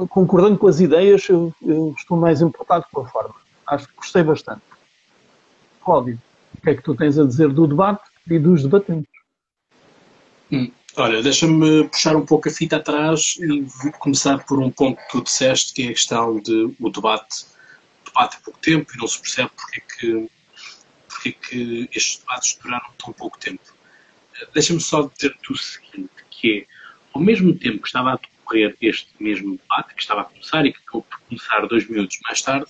[0.09, 3.35] concordando com as ideias, eu, eu estou mais importado com a forma.
[3.67, 4.63] Acho que gostei bastante.
[5.85, 6.19] Cláudio
[6.65, 9.13] que é que tu tens a dizer do debate e dos debatentes?
[10.51, 15.09] Hum, olha, deixa-me puxar um pouco a fita atrás e começar por um ponto que
[15.11, 17.45] tu disseste, que é a questão de o debate.
[18.03, 20.31] O debate é pouco tempo e não se percebe porque é que,
[21.09, 23.63] porque é que estes debates duraram tão pouco tempo.
[24.53, 26.67] Deixa-me só dizer-te o seguinte, que é,
[27.13, 30.73] ao mesmo tempo que estava a decorrer este mesmo debate, que estava a começar e
[30.73, 32.67] que acabou por começar dois minutos mais tarde,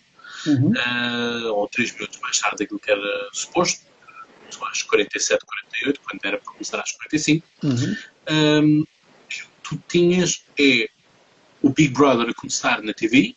[0.46, 0.72] uhum.
[0.72, 3.82] uh, ou 3 minutos mais tarde daquilo que era suposto,
[4.70, 7.96] às 47, 48, quando era para começar às 45, uhum.
[8.30, 8.86] um,
[9.62, 10.88] tu tinhas é
[11.62, 13.34] o Big Brother a começar na TV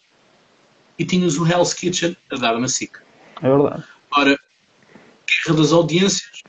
[1.00, 2.98] e tinhas o Hell's Kitchen a dar na SIC.
[3.42, 3.84] É verdade.
[4.12, 4.38] Ora,
[5.28, 6.44] guerra das audiências,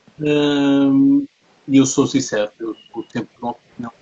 [1.67, 3.93] e eu sou sincero, eu sou sempre de uma opinião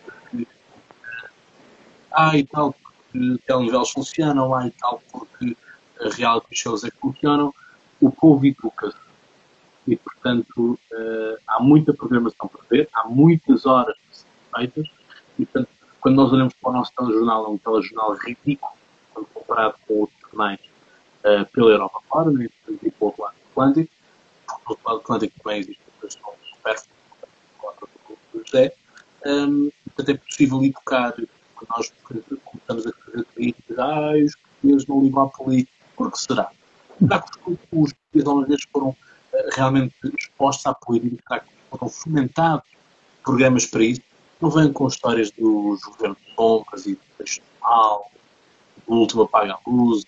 [2.17, 5.56] ah, e tal, porque telenovelas funcionam, ah, e tal, porque
[6.18, 7.54] reality shows é que funcionam,
[8.00, 8.98] o povo educa-se.
[9.88, 13.96] E, portanto, uh, há muita programação para ver, há muitas horas
[14.56, 14.88] feitas,
[15.40, 15.70] e, portanto,
[16.02, 18.74] quando nós olhamos para o nosso telejornal, é um telejornal ridículo,
[19.14, 20.60] quando comparado com outros jornais
[21.24, 23.94] uh, pela Europa fora, né, e o outro lado do Atlântico,
[24.66, 26.98] porque do Atlântico também existe a questão supérflua
[28.34, 28.74] do José,
[29.26, 31.14] um, portanto, é possível educar,
[31.70, 36.50] nós começamos a fazer críticas, ah, os portugueses não ligam à política, porque será?
[37.00, 38.96] Será que os portugueses holandeses foram uh,
[39.52, 41.22] realmente expostos à política?
[41.28, 42.70] Será que foram fomentados
[43.24, 44.02] programas para isso?
[44.40, 48.12] Não vêm com histórias dos governos de sombras e do textual,
[48.88, 50.04] do último apaga a luz,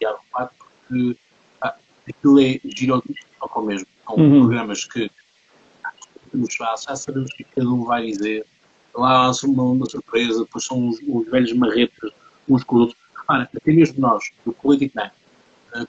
[0.00, 0.12] e a
[0.46, 1.16] porque
[1.62, 1.74] ah,
[2.08, 3.02] aquilo é giro
[3.40, 3.86] ao mesmo.
[4.04, 4.40] São uhum.
[4.40, 5.10] programas que
[6.58, 8.46] já, já sabemos o que cada um vai dizer.
[8.94, 12.10] Lá há uma, uma surpresa, depois são os, os velhos marretas
[12.48, 12.98] uns com os outros.
[13.16, 15.19] Repara, até mesmo nós, do Político Night, eh,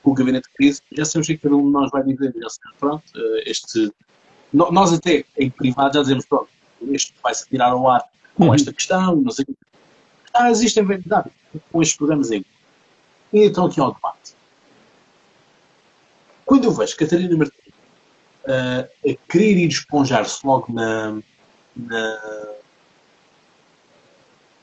[0.03, 2.33] com o gabinete de crise, já sabemos o que cada um de nós vai dizer,
[2.35, 3.91] já sabemos, pronto, eh, este,
[4.53, 6.49] nós até em privado já dizemos, pronto,
[6.89, 8.03] este vai-se tirar ao ar
[8.35, 8.53] com uhum.
[8.53, 9.55] esta questão, não sei o que.
[10.33, 11.29] Ah, existem verdade
[11.71, 12.45] com estes programas aí.
[13.33, 14.35] E então aqui ao debate.
[16.45, 17.73] Quando eu vejo Catarina Martins
[18.45, 21.21] uh, a querer ir esponjar-se logo na.
[21.75, 22.53] na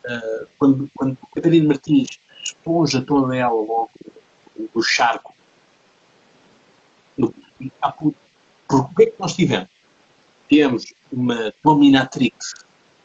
[0.05, 3.91] uh, quando, quando Catarina Martins esponja toda ela logo
[4.75, 5.35] do charco.
[7.17, 8.15] Porque
[8.71, 9.69] o que é que nós tivemos?
[10.49, 12.55] Tivemos uma dominatrix,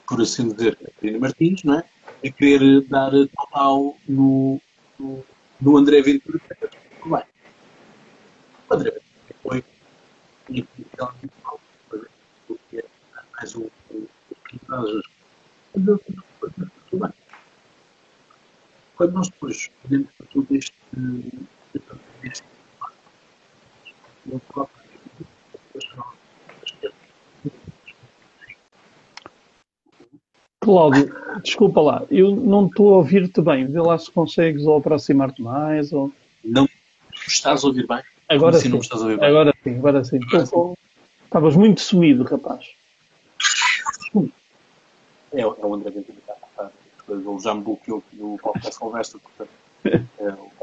[0.08, 1.84] por assim dizer, Catarina Martins, não é?
[2.26, 4.62] a querer dar total no,
[4.98, 5.24] no,
[5.60, 6.40] no André Ventura.
[7.06, 7.24] Bem,
[8.70, 9.04] o André Ventura
[9.44, 9.64] foi
[13.38, 13.70] mais um
[15.74, 16.33] tudo bem.
[19.04, 20.74] Quando nós depois olhamos para tudo este
[30.62, 31.14] Cláudio,
[31.44, 33.68] desculpa lá, eu não estou a ouvir-te bem.
[33.68, 35.92] Vê lá se consegues ou aproximar-te mais.
[35.92, 36.10] Ou...
[36.42, 36.66] Não
[37.28, 38.02] estás a ouvir bem?
[38.30, 38.70] Agora sim.
[38.70, 39.28] Não estás a ouvir bem?
[39.28, 40.20] Agora sim, agora sim.
[41.26, 42.70] Estavas muito sumido, rapaz.
[45.34, 46.72] É, é o André Ventura que está a
[47.12, 49.50] Ele já me bloqueou aqui no podcast conversa, portanto.
[50.20, 50.54] É,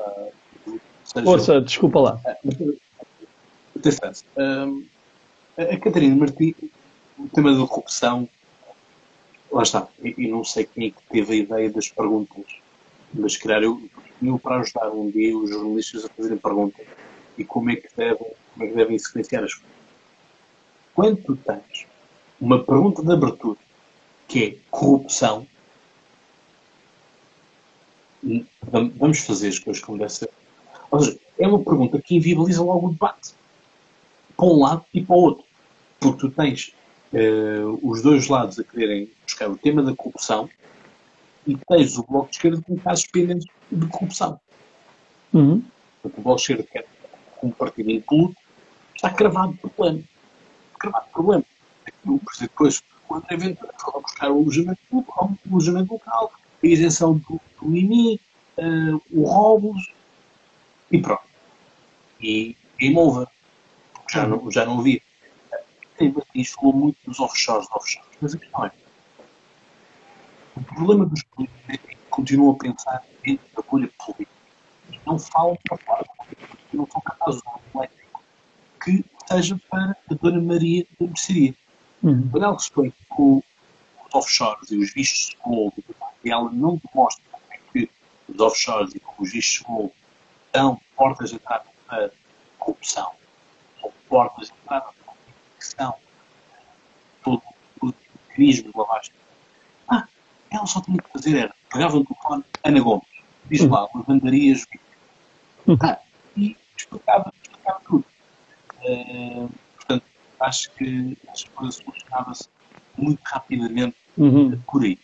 [1.13, 2.21] Seja, Força, desculpa lá.
[3.77, 4.25] Interessante.
[4.37, 4.87] Um,
[5.57, 6.55] a Catarina Martins,
[7.19, 8.29] o tema da corrupção,
[9.51, 9.89] lá está.
[10.03, 12.45] E, e, não sei quem é que teve a ideia das perguntas,
[13.13, 13.83] mas calhar eu,
[14.23, 16.87] eu para ajudar um dia os jornalistas a fazerem perguntas
[17.37, 19.77] e como é que devem, como é que devem sequenciar as coisas.
[20.95, 21.87] Quando tu tens
[22.41, 23.59] uma pergunta de abertura
[24.29, 25.45] que é corrupção,
[28.99, 30.31] vamos fazer as coisas como deve ser.
[30.91, 33.35] Ou seja, é uma pergunta que inviabiliza logo o debate.
[34.37, 35.45] Para um lado e para o outro.
[35.99, 36.75] Porque tu tens
[37.13, 40.49] uh, os dois lados a quererem buscar o tema da corrupção
[41.47, 44.41] e tens o Bloco de Esquerda com casos pendentes de corrupção.
[45.33, 45.63] Uhum.
[46.03, 46.87] O Bloco de Esquerda, que é
[47.43, 48.37] um partido incluído,
[48.95, 50.03] está cravado de problema.
[50.79, 51.45] Cravado de problema.
[52.05, 56.67] Por exemplo, depois o André Ventura foi buscar o alojamento local, o alojamento local, a
[56.67, 58.21] isenção do, do IMI,
[58.59, 59.93] uh, o roubos
[60.91, 61.23] e pronto.
[62.21, 63.27] E game over.
[64.11, 65.03] Já não, já não vi.
[66.35, 68.09] Isto falou muito dos offshores, offshores.
[68.21, 68.73] Mas a questão é:
[70.57, 74.31] o problema dos políticos é que continuam a pensar dentro da bolha política
[74.91, 76.07] e não falam para fora
[76.73, 78.23] e não são capazes de um elétrico
[78.83, 81.55] que seja para a Dona Maria da Mercearia.
[82.03, 82.29] Uhum.
[82.31, 83.43] Quando ela respeita com
[84.13, 85.75] offshores e os vistos de gold,
[86.25, 87.25] ela não demonstra
[87.73, 87.91] que
[88.29, 89.93] os offshores e os vistos de gold
[90.53, 92.11] dão portas de entrada para
[92.59, 93.13] corrupção,
[93.83, 95.95] ou portas de entrada para corrupção,
[97.23, 97.43] todo
[97.81, 99.13] o mecanismo de lavagem.
[99.89, 100.07] Ah,
[100.51, 103.07] ela só tinha que fazer era, pegava no telefone, Ana Gomes,
[103.47, 104.67] diz lá, lavandarias,
[105.83, 105.99] ah,
[106.37, 108.05] e explicava, explicava tudo.
[108.83, 110.05] Uh, portanto,
[110.41, 112.49] acho que as coisas solucionava-se
[112.97, 114.59] muito rapidamente uhum.
[114.67, 114.99] por aí.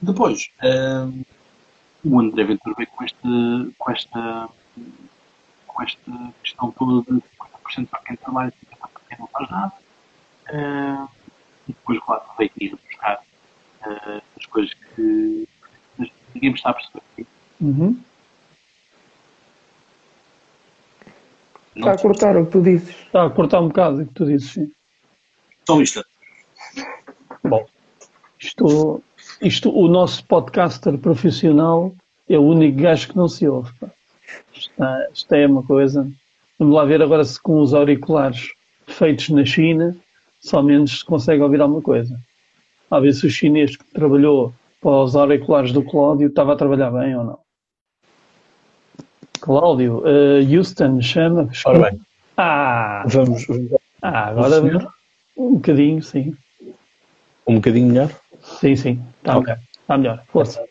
[0.00, 1.24] Depois, uh,
[2.04, 4.48] o André Ventura veio com, este, com, esta,
[5.66, 7.22] com esta questão toda de
[7.76, 9.72] 50% para quem trabalha e 50% para quem não faz nada.
[10.50, 11.08] Uh,
[11.68, 13.20] e depois, claro, veio ir buscar
[13.86, 15.46] uh, as coisas que
[16.34, 17.26] ninguém está a perceber.
[17.60, 18.00] Uhum.
[21.76, 22.88] Está a cortar o que tu dizes.
[22.88, 24.72] Está a cortar um bocado o que tu dizes, sim.
[25.66, 26.04] Só isto.
[28.60, 29.02] Isto,
[29.40, 31.94] isto, o nosso podcaster profissional
[32.28, 33.72] é o único gajo que não se ouve.
[34.54, 34.72] Isto,
[35.14, 36.06] isto é uma coisa.
[36.58, 38.50] Vamos lá ver agora se com os auriculares
[38.86, 39.96] feitos na China,
[40.40, 42.18] somente se consegue ouvir alguma coisa.
[42.90, 46.90] A ver se o chinês que trabalhou para os auriculares do Cláudio estava a trabalhar
[46.90, 47.38] bem ou não.
[49.40, 51.48] Cláudio, uh, Houston chama.
[51.64, 52.00] Ora bem.
[52.36, 53.04] Ah!
[53.06, 53.46] Vamos.
[54.02, 54.60] Ah, agora
[55.36, 56.34] um bocadinho, sim.
[57.46, 58.10] Um bocadinho melhor?
[58.60, 59.02] Sim, sim.
[59.18, 59.54] Está okay.
[59.80, 60.22] Está melhor.
[60.28, 60.62] Força.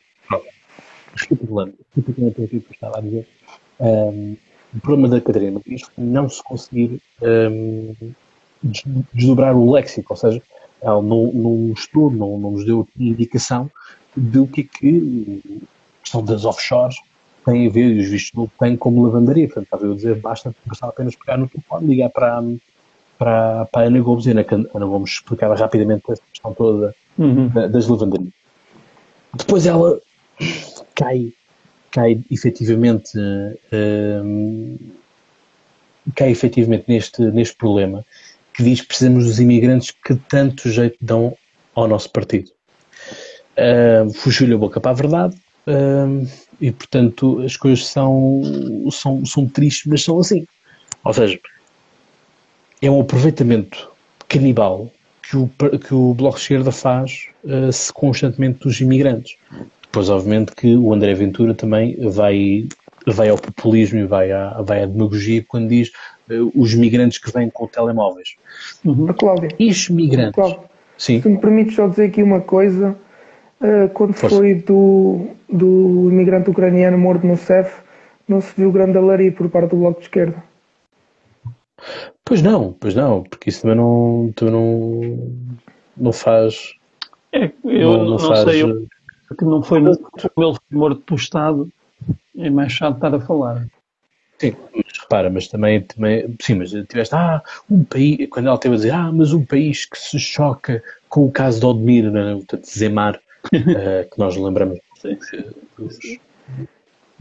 [1.16, 3.28] Recapitulando, recapitulando aquilo que eu estava a dizer,
[3.80, 4.38] um,
[4.74, 7.96] o problema da Catarina é não se conseguir um,
[9.12, 10.42] desdobrar o léxico, ou seja,
[10.82, 13.70] ela não, não estudo, não, não nos deu indicação
[14.16, 15.42] do que é que
[16.00, 16.96] a questão das offshores
[17.44, 19.48] tem a ver, e os vistos não têm como lavandaria.
[19.48, 22.42] Portanto, estava eu a dizer, basta, bastava apenas pegar no telefone, ligar para,
[23.18, 27.50] para, para a Ana Gomes e a Ana Gomes explicava rapidamente essa questão toda uhum.
[27.70, 28.34] das lavandarias.
[29.36, 30.00] Depois ela
[30.96, 31.32] cai,
[31.92, 33.18] cai efetivamente,
[33.72, 34.78] um,
[36.16, 38.04] cai efetivamente neste, neste problema
[38.54, 41.38] que diz que precisamos dos imigrantes que tanto jeito dão
[41.76, 42.52] ao nosso partido.
[43.56, 46.28] Uh, Fugiu-lhe a boca para a verdade uh,
[46.60, 48.42] e, portanto, as coisas são,
[48.92, 50.46] são, são tristes, mas são assim.
[51.06, 51.40] Ou seja,
[52.82, 53.90] é um aproveitamento
[54.28, 54.92] canibal
[55.30, 59.38] que o, que o Bloco de Esquerda faz uh, constantemente dos imigrantes.
[59.84, 62.68] Depois, obviamente, que o André Ventura também vai,
[63.06, 65.92] vai ao populismo e vai à, vai à demagogia quando diz
[66.32, 68.36] uh, os migrantes que vêm com telemóveis.
[68.84, 69.06] Uhum.
[69.14, 69.50] Cláudia.
[69.60, 70.34] Os migrantes.
[70.34, 70.60] Cláudia,
[70.98, 71.22] Sim.
[71.22, 72.98] Se me permites só dizer aqui uma coisa,
[73.62, 74.36] uh, quando Força.
[74.36, 77.72] foi do, do imigrante ucraniano morto no CEF,
[78.28, 80.49] não se viu grande alaria por parte do Bloco de Esquerda.
[82.30, 85.36] Pois não, pois não, porque isso também não, também não,
[85.98, 86.76] não faz.
[87.32, 88.88] É, eu não, não, não faz, sei, eu,
[89.28, 90.00] porque não foi no, ele
[90.38, 91.68] foi morto pelo Estado,
[92.38, 93.66] é mais chato estar a falar.
[94.38, 98.76] Sim, mas repara, mas também, também sim, mas tiveste, ah, um país, quando ela teve
[98.76, 102.36] a dizer, ah, mas um país que se choca com o caso de Odmir, né,
[102.36, 103.50] portanto, Zemar, uh,
[104.08, 105.44] que nós lembramos sim, sim.
[105.80, 105.98] Dos,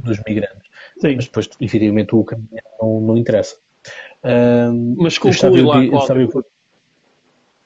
[0.00, 0.70] dos, migrantes.
[1.00, 1.16] Sim.
[1.16, 3.56] Mas depois, efetivamente, o caminho não, não interessa.
[4.96, 6.44] Mas conclui lá, eu, estava eu,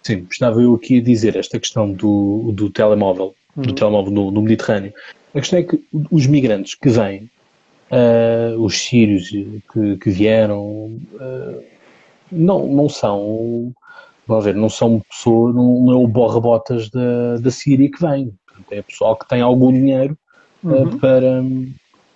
[0.03, 3.63] Sim, estava eu aqui a dizer esta questão do, do telemóvel, uhum.
[3.63, 4.93] do telemóvel no, no, Mediterrâneo.
[5.33, 7.31] A questão é que os migrantes que vêm,
[7.91, 11.63] uh, os sírios que, que vieram, uh,
[12.33, 13.73] não, não são,
[14.27, 18.35] vamos ver, não são pessoas, não, não é o borra-botas da, da Síria que vem.
[18.45, 20.19] Portanto, é pessoal que tem algum dinheiro
[20.65, 20.99] uh, uhum.
[20.99, 21.45] para,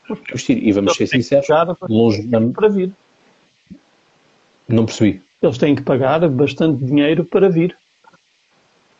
[0.08, 0.58] para vestir.
[0.60, 1.46] E vamos ser sinceros,
[1.88, 2.92] longe para vir.
[4.68, 5.22] Não percebi.
[5.42, 7.76] Eles têm que pagar bastante dinheiro para vir.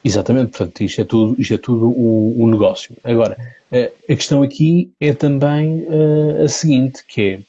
[0.05, 2.97] Exatamente, portanto, isto é tudo, isto é tudo o, o negócio.
[3.03, 3.37] Agora,
[3.73, 7.43] a, a questão aqui é também uh, a seguinte, que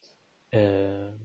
[0.51, 1.19] é uh,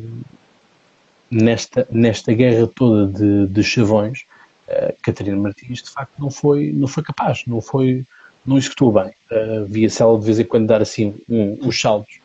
[1.30, 4.24] nesta, nesta guerra toda de, de chavões,
[4.68, 8.06] Uh, Catarina Martins, de facto, não foi, não foi capaz, não foi,
[8.46, 9.12] não executou bem.
[9.30, 12.20] Uh, Via-se ela de vez em quando dar assim um, uns saltos.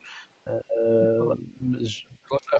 [0.48, 2.06] Uh, mas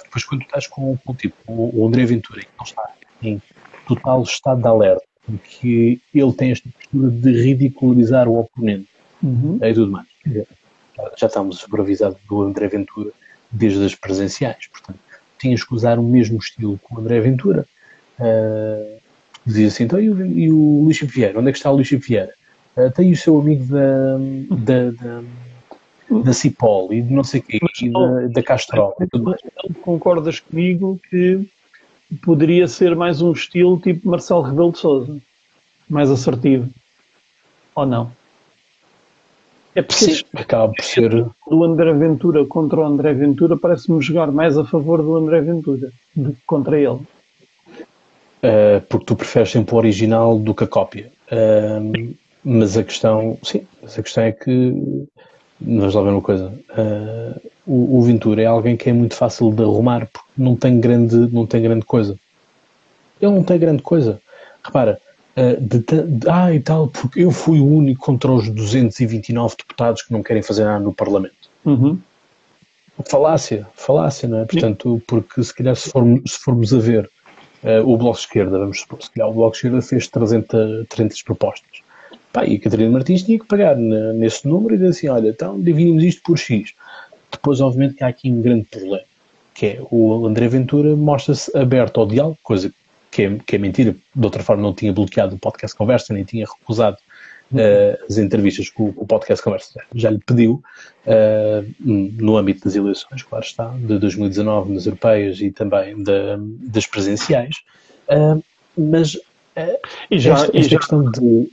[0.05, 3.41] depois quando estás com, com tipo, o, André Ventura, que não está em
[3.87, 5.05] total estado de alerta,
[5.45, 8.89] que ele tem esta postura de ridicularizar o oponente
[9.23, 9.59] uhum.
[9.63, 10.07] e tudo mais.
[11.17, 13.11] Já estamos superavisados do André Ventura
[13.51, 14.99] desde as presenciais, portanto,
[15.39, 17.67] tinhas que usar o mesmo estilo que o André Ventura.
[18.19, 18.99] Uh,
[19.47, 21.39] dizia assim, então e o, e o Luís Vieira?
[21.39, 22.35] Onde é que está o Luís Vieira?
[22.77, 24.19] Uh, tem o seu amigo da,
[24.57, 25.23] da, da
[26.11, 28.97] da Cipol e de não sei o quê, e da, da Castrol.
[29.83, 31.47] Concordas comigo que
[32.23, 35.19] poderia ser mais um estilo tipo Marcelo Rebelo de Souza?
[35.89, 36.69] Mais assertivo?
[37.75, 38.11] Ou não?
[39.75, 41.11] É Sim, acaba por ser.
[41.49, 45.91] Do André Ventura contra o André Ventura parece-me jogar mais a favor do André Ventura
[46.17, 47.01] do que contra ele.
[48.41, 51.13] Uh, porque tu preferes sempre o original do que a cópia.
[51.31, 54.75] Uh, mas a questão, sim, mas a questão é que
[55.61, 56.53] Vamos lá ver uma coisa.
[56.71, 60.81] Uh, o, o, Ventura é alguém que é muito fácil de arrumar porque não tem
[60.81, 62.17] grande, não tem grande coisa.
[63.21, 64.21] Ele não tem grande coisa.
[64.65, 65.01] Repara,
[65.37, 70.03] uh, de, de, ah e tal, porque eu fui o único contra os 229 deputados
[70.03, 71.35] que não querem fazer nada no Parlamento.
[71.65, 71.99] Uhum.
[73.05, 74.45] Falácia, falácia, não é?
[74.45, 77.11] Portanto, porque se calhar se formos, se formos a ver
[77.63, 80.87] uh, o Bloco de Esquerda, vamos supor, se calhar o Bloco de Esquerda fez 300,
[80.89, 81.88] 300 propostas
[82.39, 85.61] Pá, e a Catarina Martins tinha que pagar nesse número e dizer assim, olha, então
[85.61, 86.73] dividimos isto por X.
[87.33, 89.05] Depois, obviamente, que há aqui um grande problema,
[89.53, 92.73] que é o André Ventura mostra-se aberto ao diálogo, coisa
[93.11, 96.23] que é, que é mentira, de outra forma não tinha bloqueado o podcast Conversa, nem
[96.23, 96.97] tinha recusado
[97.53, 100.63] uh, as entrevistas que o, o, podcast Conversa já lhe pediu,
[101.07, 106.87] uh, no âmbito das eleições, claro está, de 2019 nas europeias e também da, das
[106.87, 107.57] presenciais,
[108.09, 108.41] uh,
[108.77, 109.19] mas
[109.59, 111.51] é, e já, esta, esta e já questão de.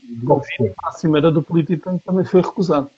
[0.83, 2.89] A cimeira do Polititank também foi recusado.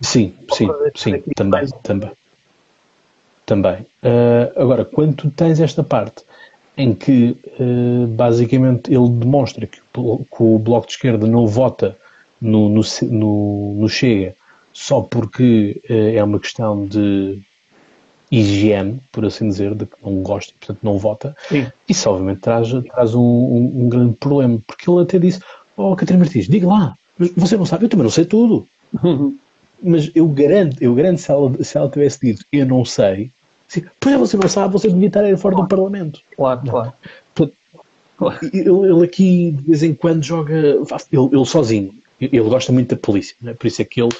[0.00, 2.10] Sim, sim, sim, também, também.
[3.46, 3.86] Também.
[4.02, 6.24] Uh, agora, quando tu tens esta parte
[6.76, 11.96] em que uh, basicamente ele demonstra que, que, o Bloco de Esquerda não vota
[12.40, 14.34] no, no, no, no Chega
[14.72, 17.40] só porque uh, é uma questão de
[18.32, 21.66] higiene, por assim dizer, de que não gosta e, portanto, não vota, Sim.
[21.86, 25.40] isso obviamente traz, traz um, um, um, grande problema, porque ele até disse,
[25.76, 26.94] oh, Catarina Martins, diga lá,
[27.36, 28.66] você não sabe, eu também não sei tudo.
[29.84, 33.30] Mas eu garanto, eu garanto se ela, se ela tivesse dito, eu não sei,
[33.68, 35.68] assim, pois você não sabe, você devia estar aí fora claro.
[35.68, 36.20] do Parlamento.
[36.34, 36.92] Claro, claro.
[38.52, 40.78] Ele, ele, aqui, de vez em quando, joga, ele,
[41.32, 43.52] ele sozinho, ele gosta muito da polícia, né?
[43.52, 44.12] por isso é que ele,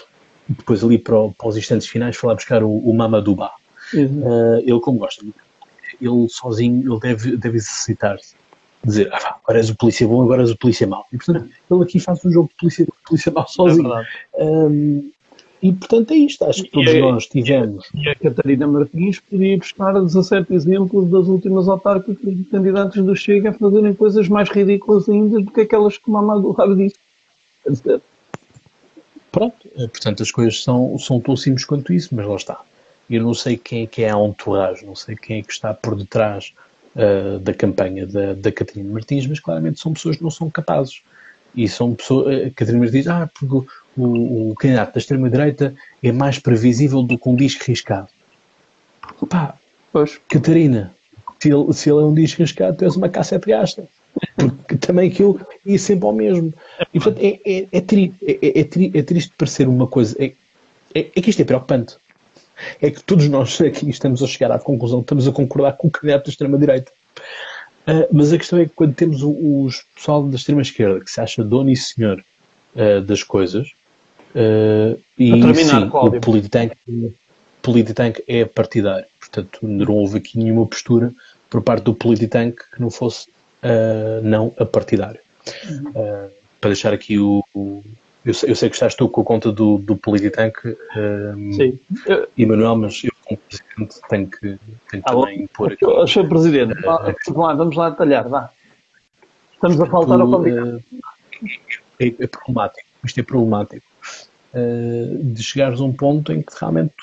[0.48, 3.52] depois ali para, para os instantes finais, foi lá buscar o, o Mamadouba
[3.94, 5.24] Uh, ele, como gosta,
[6.00, 8.34] ele sozinho, ele deve, deve exercitar-se.
[8.84, 11.04] Dizer, ah, agora és o polícia bom, agora és o polícia mau.
[11.12, 13.92] E, portanto, ele aqui faz um jogo de polícia, de polícia mau sozinho.
[14.34, 15.10] É um,
[15.62, 16.44] e, portanto, é isto.
[16.44, 17.88] Acho que todos e, nós tivemos.
[17.94, 23.50] E a Catarina Martins podia buscar 17 exemplos das últimas autárquicas de candidatos do Chega
[23.50, 26.96] a fazerem coisas mais ridículas ainda do que aquelas que o Mamadou Rabo disse.
[29.30, 32.60] Pronto, eh, portanto, as coisas são, são tão simples quanto isso, mas lá está.
[33.12, 35.74] Eu não sei quem é que é a entourage, não sei quem é que está
[35.74, 36.54] por detrás
[36.96, 41.02] uh, da campanha da, da Catarina Martins, mas claramente são pessoas que não são capazes.
[41.54, 42.46] E são pessoas.
[42.46, 47.18] A Catarina Martins diz: ah, porque o, o candidato da extrema-direita é mais previsível do
[47.18, 48.08] que um disco riscado.
[49.28, 49.56] Pá,
[49.92, 50.18] pois.
[50.28, 50.94] Catarina,
[51.38, 53.84] se ele, se ele é um disco riscado, tu és uma cassete gasta.
[54.36, 56.52] Porque também aquilo ia sempre ao mesmo.
[56.94, 60.16] E portanto é, é, é, tri, é, é, é, tri, é triste parecer uma coisa.
[60.22, 60.32] É,
[60.94, 61.96] é, é que isto é preocupante
[62.80, 65.88] é que todos nós aqui estamos a chegar à conclusão que estamos a concordar com
[65.88, 66.92] o candidato da extrema-direita.
[67.82, 71.42] Uh, mas a questão é que quando temos o, pessoal da extrema-esquerda que se acha
[71.42, 72.24] dono e senhor
[72.76, 73.68] uh, das coisas,
[74.34, 76.76] uh, e sim, o Polititank,
[77.60, 79.06] Polititank é partidário.
[79.18, 81.12] Portanto, não houve aqui nenhuma postura
[81.50, 83.26] por parte do Polititank que não fosse
[84.24, 85.20] não a partidário.
[85.68, 85.92] Uhum.
[86.60, 87.82] para deixar aqui o, o
[88.24, 91.78] eu, eu, sei que estás tu com a conta do, do Polititank, um, Sim.
[92.36, 94.58] Emanuel, mas eu como Presidente tenho que,
[94.90, 95.84] tenho ah, também pôr aqui.
[96.06, 96.28] Sr.
[96.28, 98.50] Presidente, uh, vamos, lá, vamos lá detalhar, vá.
[99.54, 100.76] Estamos a faltar ao complicado.
[100.76, 101.06] Uh,
[102.00, 103.86] é, é, problemático, isto é problemático.
[104.54, 106.94] Uh, de chegares a um ponto em que realmente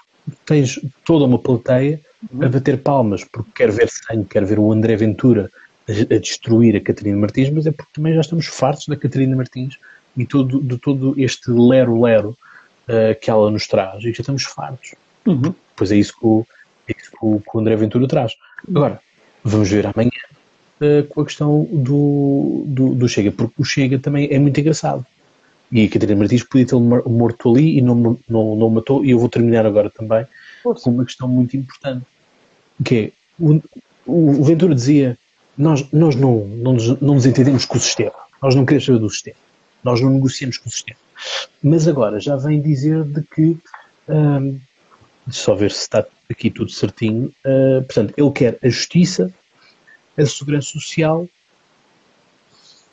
[0.45, 1.99] tens toda uma plateia
[2.32, 2.51] a uhum.
[2.51, 5.49] bater palmas, porque quer ver sangue, quer ver o André Ventura
[5.88, 9.36] a, a destruir a Catarina Martins, mas é porque também já estamos fartos da Catarina
[9.36, 9.80] Martins
[10.20, 12.38] e todo, de todo este lero-lero
[12.88, 14.93] uh, que ela nos traz e já estamos fartos.
[15.26, 15.55] Uhum.
[15.76, 16.45] Pois é isso, que o,
[16.88, 18.36] é isso que, o, que o André Ventura traz.
[18.67, 18.99] Agora,
[19.43, 20.11] vamos ver amanhã.
[20.82, 25.05] uh, com a questão do, do, do, Chega, porque o Chega também é muito engraçado.
[25.72, 29.20] E a Catarina Martins podia ter morto ali e não, não, não matou, e eu
[29.20, 30.26] vou terminar agora também
[30.63, 32.05] com uma questão muito importante,
[32.84, 33.61] que é, o,
[34.05, 35.17] o Ventura dizia,
[35.57, 38.99] nós, nós não, não, nos, não nos entendemos com o sistema, nós não queremos saber
[38.99, 39.38] do sistema,
[39.84, 40.99] nós não negociamos com o sistema.
[41.61, 43.57] Mas agora já vem dizer de que,
[44.07, 44.59] hum,
[45.30, 49.34] só ver se está aqui tudo certinho, uh, portanto, ele quer a justiça,
[50.17, 51.27] a segurança social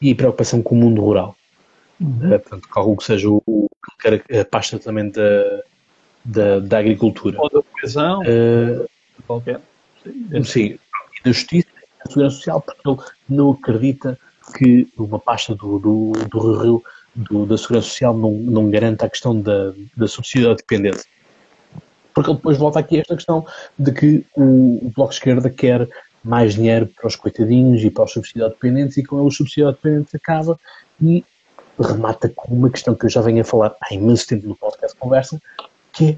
[0.01, 1.37] e a preocupação com o mundo rural.
[2.01, 2.35] Uhum.
[2.35, 3.69] Uh, portanto, algo que seja o, o
[4.41, 5.63] a pasta também da,
[6.25, 7.41] da, da agricultura.
[7.41, 8.89] Ou da coesão, uh,
[9.27, 9.61] qualquer.
[10.03, 10.61] Sim, sim.
[10.61, 14.19] e da justiça e da segurança social, porque ele não acredita
[14.55, 16.83] que uma pasta do, do, do Rio
[17.15, 21.05] do, da Segurança Social não, não garante a questão da, da subsídio à dependência.
[22.15, 23.45] Porque ele depois volta aqui a esta questão
[23.79, 25.89] de que o, o Bloco de Esquerda quer
[26.23, 30.15] mais dinheiro para os coitadinhos e para os subsídios dependentes e com ele o dependentes
[30.15, 30.59] acaba
[31.01, 31.25] e
[31.79, 34.97] remata com uma questão que eu já venho a falar há imenso tempo no podcast
[34.99, 35.41] Conversa,
[35.93, 36.17] que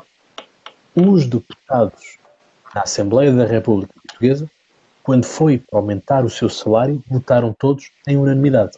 [0.97, 2.17] é os deputados
[2.75, 4.51] da Assembleia da República Portuguesa,
[5.09, 8.77] quando foi para aumentar o seu salário, votaram todos em unanimidade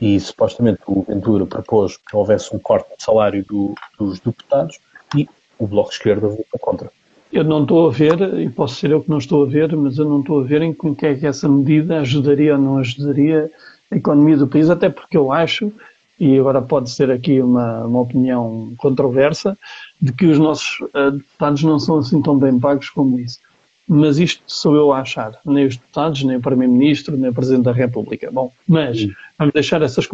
[0.00, 4.78] e supostamente o Ventura propôs que houvesse um corte de salário do, dos deputados
[5.16, 6.92] e o Bloco de Esquerda votou contra.
[7.32, 9.98] Eu não estou a ver, e posso ser eu que não estou a ver, mas
[9.98, 13.50] eu não estou a ver em que é que essa medida ajudaria ou não ajudaria
[13.90, 15.72] a economia do país, até porque eu acho,
[16.20, 19.58] e agora pode ser aqui uma, uma opinião controversa,
[20.00, 23.40] de que os nossos uh, deputados não são assim tão bem pagos como isso.
[23.88, 27.64] Mas isto sou eu a achar, nem os deputados, nem o Primeiro-Ministro, nem o Presidente
[27.64, 28.30] da República.
[28.32, 29.06] Bom, mas
[29.38, 30.08] vamos deixar essas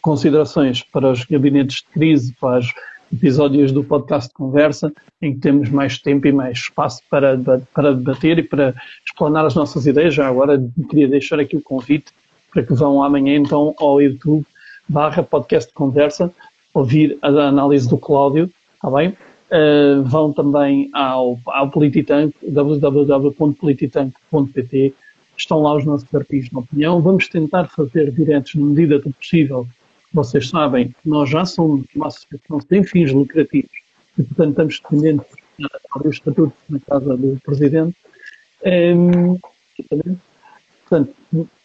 [0.00, 2.74] considerações para os gabinetes de crise, para os
[3.12, 4.92] episódios do podcast de conversa,
[5.22, 7.38] em que temos mais tempo e mais espaço para,
[7.72, 8.74] para debater e para
[9.06, 10.14] explanar as nossas ideias.
[10.14, 12.06] Já agora queria deixar aqui o convite
[12.52, 14.44] para que vão amanhã então ao YouTube
[14.88, 16.32] barra podcast de conversa,
[16.72, 19.16] ouvir a análise do Cláudio, está bem?
[19.50, 24.92] Uh, vão também ao, ao Polititank, www.polititank.pt.
[25.38, 27.00] Estão lá os nossos artigos de opinião.
[27.00, 29.64] Vamos tentar fazer diretos na medida do possível.
[30.12, 33.70] Vocês sabem que nós já somos uma associação sem fins lucrativos
[34.18, 35.28] e, portanto, estamos dependentes
[36.02, 37.96] do estatuto na casa do Presidente.
[38.64, 39.38] Um,
[40.88, 41.14] portanto,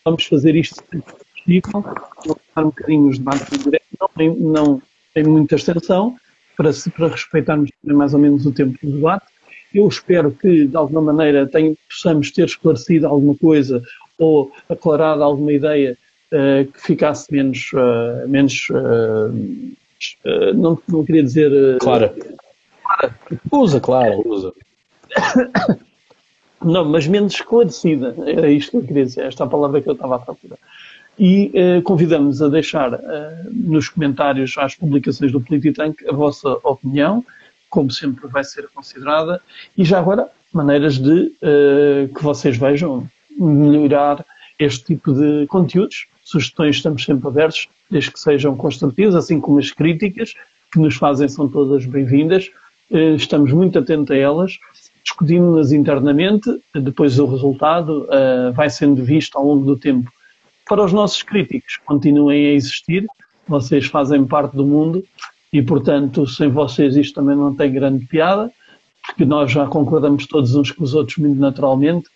[0.05, 1.84] vamos fazer isto sempre possível.
[2.25, 3.86] Vou um bocadinho os debates em direto.
[3.99, 4.79] Não não
[5.13, 6.15] tem muita extensão,
[6.62, 9.26] para, para respeitarmos mais ou menos o tempo do debate.
[9.74, 13.82] Eu espero que, de alguma maneira, tenha, possamos ter esclarecido alguma coisa
[14.20, 15.97] ou aclarado alguma ideia
[16.32, 17.72] uh, que ficasse menos.
[17.74, 21.78] Uh, menos uh, não, não queria dizer.
[21.80, 22.14] clara.
[22.84, 23.16] clara.
[23.51, 24.53] Usa, clara, usa.
[26.62, 28.14] não, mas menos esclarecida.
[28.26, 30.59] Era isto que eu queria dizer, esta é a palavra que eu estava a procurar
[31.22, 37.24] e eh, convidamos a deixar eh, nos comentários às publicações do Polititank a vossa opinião,
[37.69, 39.39] como sempre vai ser considerada,
[39.78, 43.07] e já agora maneiras de eh, que vocês vejam
[43.38, 44.26] melhorar
[44.57, 46.07] este tipo de conteúdos.
[46.24, 50.34] Sugestões estamos sempre abertos, desde que sejam construtivas, assim como as críticas
[50.74, 52.49] que nos fazem são todas bem-vindas.
[52.89, 54.57] Eh, estamos muito atentos a elas,
[55.03, 60.11] discutimos-las internamente, depois o resultado eh, vai sendo visto ao longo do tempo
[60.68, 63.07] para os nossos críticos, continuem a existir,
[63.47, 65.03] vocês fazem parte do mundo
[65.51, 68.51] e, portanto, sem vocês isto também não tem grande piada,
[69.05, 72.07] porque nós já concordamos todos uns com os outros muito naturalmente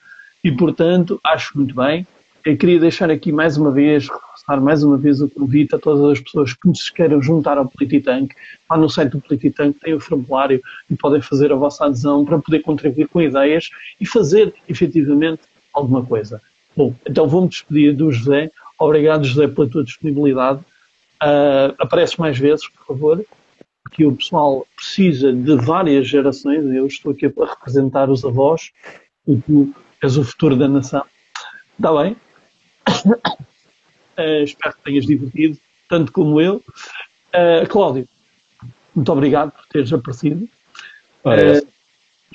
[0.43, 2.07] e, portanto, acho muito bem.
[2.45, 6.11] Eu queria deixar aqui mais uma vez, reforçar mais uma vez o convite a todas
[6.11, 8.35] as pessoas que nos queiram juntar ao Polititank.
[8.69, 12.37] Lá no site do Polititank tem o formulário e podem fazer a vossa adesão para
[12.37, 13.69] poder contribuir com ideias
[13.99, 15.41] e fazer efetivamente
[15.73, 16.39] alguma coisa.
[16.75, 18.51] Bom, então vou-me despedir do José.
[18.77, 20.59] Obrigado, José, pela tua disponibilidade.
[21.23, 23.25] Uh, aparece mais vezes, por favor,
[23.83, 26.65] porque o pessoal precisa de várias gerações.
[26.65, 28.71] Eu estou aqui para representar os avós
[29.25, 29.73] e tu
[30.03, 31.05] és o futuro da nação.
[31.79, 32.17] Está bem?
[34.17, 35.57] Uh, espero que tenhas divertido,
[35.89, 36.61] tanto como eu.
[37.33, 38.05] Uh, Cláudio,
[38.93, 40.47] muito obrigado por teres aparecido.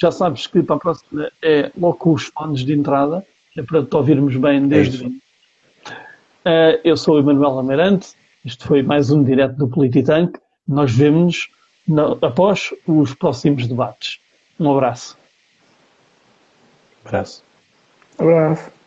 [0.01, 3.25] Já sabes que para a próxima é logo com os fones de entrada
[3.57, 5.21] é para te ouvirmos bem desde.
[6.45, 8.11] É uh, eu sou o Emanuel Amarante,
[8.45, 10.39] isto foi mais um direto do Polititank.
[10.67, 11.49] Nós vemos
[12.23, 14.19] após os próximos debates.
[14.59, 15.19] Um abraço.
[17.05, 17.43] Abraço.
[18.19, 18.80] Abraço.